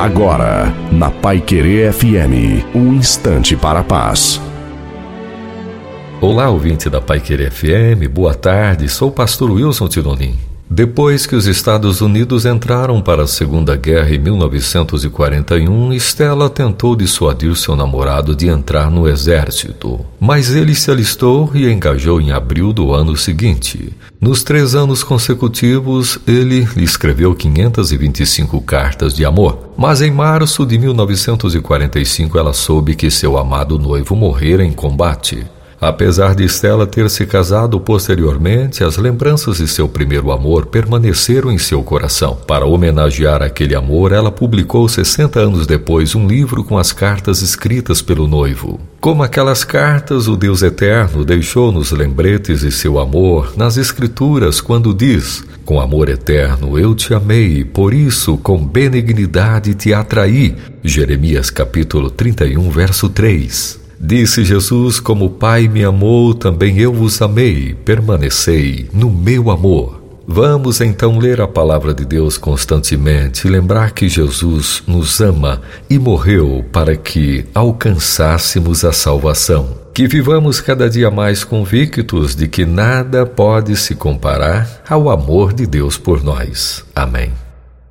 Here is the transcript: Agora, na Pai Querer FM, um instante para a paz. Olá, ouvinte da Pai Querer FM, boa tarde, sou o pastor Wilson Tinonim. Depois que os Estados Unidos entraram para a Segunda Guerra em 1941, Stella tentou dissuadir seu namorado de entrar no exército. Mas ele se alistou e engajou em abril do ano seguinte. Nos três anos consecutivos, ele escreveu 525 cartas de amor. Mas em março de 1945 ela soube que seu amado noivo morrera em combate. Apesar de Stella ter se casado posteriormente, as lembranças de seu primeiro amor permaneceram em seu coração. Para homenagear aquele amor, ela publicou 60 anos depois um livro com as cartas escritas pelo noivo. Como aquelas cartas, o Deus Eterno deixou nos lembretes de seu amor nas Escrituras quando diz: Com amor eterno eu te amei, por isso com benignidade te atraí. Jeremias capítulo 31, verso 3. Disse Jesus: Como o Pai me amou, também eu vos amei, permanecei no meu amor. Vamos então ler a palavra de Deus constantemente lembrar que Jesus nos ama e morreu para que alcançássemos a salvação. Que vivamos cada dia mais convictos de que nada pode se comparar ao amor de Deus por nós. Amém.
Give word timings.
Agora, 0.00 0.72
na 0.90 1.10
Pai 1.10 1.42
Querer 1.42 1.92
FM, 1.92 2.64
um 2.74 2.94
instante 2.94 3.54
para 3.54 3.80
a 3.80 3.84
paz. 3.84 4.40
Olá, 6.22 6.48
ouvinte 6.48 6.88
da 6.88 7.02
Pai 7.02 7.20
Querer 7.20 7.50
FM, 7.50 8.08
boa 8.10 8.34
tarde, 8.34 8.88
sou 8.88 9.10
o 9.10 9.12
pastor 9.12 9.50
Wilson 9.50 9.88
Tinonim. 9.88 10.38
Depois 10.72 11.26
que 11.26 11.34
os 11.34 11.48
Estados 11.48 12.00
Unidos 12.00 12.46
entraram 12.46 13.02
para 13.02 13.24
a 13.24 13.26
Segunda 13.26 13.74
Guerra 13.74 14.14
em 14.14 14.18
1941, 14.18 15.92
Stella 15.94 16.48
tentou 16.48 16.94
dissuadir 16.94 17.56
seu 17.56 17.74
namorado 17.74 18.36
de 18.36 18.46
entrar 18.46 18.88
no 18.88 19.08
exército. 19.08 19.98
Mas 20.20 20.54
ele 20.54 20.72
se 20.76 20.88
alistou 20.88 21.50
e 21.56 21.68
engajou 21.68 22.20
em 22.20 22.30
abril 22.30 22.72
do 22.72 22.94
ano 22.94 23.16
seguinte. 23.16 23.92
Nos 24.20 24.44
três 24.44 24.76
anos 24.76 25.02
consecutivos, 25.02 26.20
ele 26.24 26.68
escreveu 26.76 27.34
525 27.34 28.60
cartas 28.60 29.12
de 29.12 29.24
amor. 29.24 29.72
Mas 29.76 30.00
em 30.00 30.12
março 30.12 30.64
de 30.64 30.78
1945 30.78 32.38
ela 32.38 32.52
soube 32.52 32.94
que 32.94 33.10
seu 33.10 33.36
amado 33.36 33.76
noivo 33.76 34.14
morrera 34.14 34.64
em 34.64 34.72
combate. 34.72 35.44
Apesar 35.80 36.34
de 36.34 36.44
Stella 36.44 36.86
ter 36.86 37.08
se 37.08 37.24
casado 37.24 37.80
posteriormente, 37.80 38.84
as 38.84 38.98
lembranças 38.98 39.56
de 39.56 39.66
seu 39.66 39.88
primeiro 39.88 40.30
amor 40.30 40.66
permaneceram 40.66 41.50
em 41.50 41.56
seu 41.56 41.82
coração. 41.82 42.36
Para 42.46 42.66
homenagear 42.66 43.42
aquele 43.42 43.74
amor, 43.74 44.12
ela 44.12 44.30
publicou 44.30 44.86
60 44.86 45.40
anos 45.40 45.66
depois 45.66 46.14
um 46.14 46.26
livro 46.26 46.62
com 46.62 46.76
as 46.76 46.92
cartas 46.92 47.40
escritas 47.40 48.02
pelo 48.02 48.28
noivo. 48.28 48.78
Como 49.00 49.22
aquelas 49.22 49.64
cartas, 49.64 50.28
o 50.28 50.36
Deus 50.36 50.62
Eterno 50.62 51.24
deixou 51.24 51.72
nos 51.72 51.90
lembretes 51.92 52.60
de 52.60 52.70
seu 52.70 52.98
amor 52.98 53.54
nas 53.56 53.78
Escrituras 53.78 54.60
quando 54.60 54.92
diz: 54.92 55.42
Com 55.64 55.80
amor 55.80 56.10
eterno 56.10 56.78
eu 56.78 56.94
te 56.94 57.14
amei, 57.14 57.64
por 57.64 57.94
isso 57.94 58.36
com 58.36 58.62
benignidade 58.62 59.74
te 59.74 59.94
atraí. 59.94 60.54
Jeremias 60.84 61.48
capítulo 61.48 62.10
31, 62.10 62.70
verso 62.70 63.08
3. 63.08 63.80
Disse 64.00 64.44
Jesus: 64.44 64.98
Como 64.98 65.26
o 65.26 65.30
Pai 65.30 65.68
me 65.68 65.84
amou, 65.84 66.32
também 66.32 66.78
eu 66.78 66.90
vos 66.90 67.20
amei, 67.20 67.74
permanecei 67.84 68.88
no 68.94 69.10
meu 69.10 69.50
amor. 69.50 70.00
Vamos 70.26 70.80
então 70.80 71.18
ler 71.18 71.40
a 71.40 71.48
palavra 71.48 71.92
de 71.92 72.06
Deus 72.06 72.38
constantemente 72.38 73.48
lembrar 73.48 73.90
que 73.90 74.08
Jesus 74.08 74.82
nos 74.86 75.20
ama 75.20 75.60
e 75.88 75.98
morreu 75.98 76.64
para 76.72 76.96
que 76.96 77.44
alcançássemos 77.52 78.84
a 78.84 78.92
salvação. 78.92 79.76
Que 79.92 80.06
vivamos 80.06 80.60
cada 80.60 80.88
dia 80.88 81.10
mais 81.10 81.42
convictos 81.42 82.34
de 82.36 82.46
que 82.46 82.64
nada 82.64 83.26
pode 83.26 83.76
se 83.76 83.94
comparar 83.94 84.82
ao 84.88 85.10
amor 85.10 85.52
de 85.52 85.66
Deus 85.66 85.98
por 85.98 86.22
nós. 86.22 86.84
Amém. 86.94 87.32